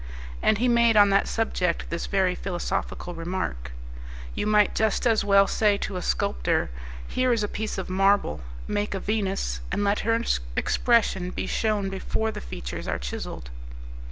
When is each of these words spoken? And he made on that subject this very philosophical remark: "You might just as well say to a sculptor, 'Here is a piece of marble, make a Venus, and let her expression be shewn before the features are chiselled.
And 0.41 0.57
he 0.57 0.67
made 0.67 0.97
on 0.97 1.11
that 1.11 1.27
subject 1.27 1.91
this 1.91 2.07
very 2.07 2.33
philosophical 2.33 3.13
remark: 3.13 3.71
"You 4.33 4.47
might 4.47 4.73
just 4.73 5.05
as 5.05 5.23
well 5.23 5.45
say 5.45 5.77
to 5.77 5.95
a 5.95 6.01
sculptor, 6.01 6.71
'Here 7.07 7.31
is 7.31 7.43
a 7.43 7.47
piece 7.47 7.77
of 7.77 7.87
marble, 7.87 8.41
make 8.67 8.95
a 8.95 8.99
Venus, 8.99 9.61
and 9.71 9.83
let 9.83 9.99
her 9.99 10.19
expression 10.55 11.29
be 11.29 11.45
shewn 11.45 11.91
before 11.91 12.31
the 12.31 12.41
features 12.41 12.87
are 12.87 12.97
chiselled. 12.97 13.51